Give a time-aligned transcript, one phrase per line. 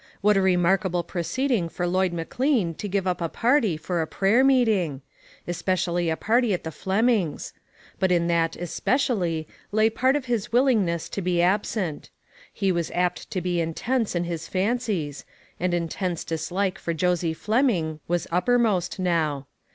[0.21, 4.43] What a remarkable proceeding for Lloyd McLean to give up a party for a prayer
[4.43, 5.03] meeting!
[5.47, 7.53] Especially a party at the Flemings'.
[7.99, 12.09] But in that "espe cially" lay part of his willingness to be absent.
[12.51, 15.23] He was apt to be intense in his fancies,
[15.59, 19.45] and intense dislike for Josie Flem ing was uppermost now.